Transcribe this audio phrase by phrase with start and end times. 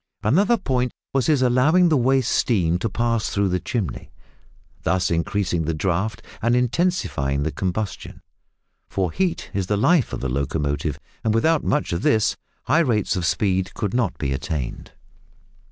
[0.23, 4.09] Another point was his allowing the waste steam to pass through the chimney,
[4.81, 8.23] thus increasing the draught and intensifying the combustion;
[8.89, 13.15] for heat is the life of the locomotive, and without much of this, high rates
[13.15, 14.93] of speed could not be attained.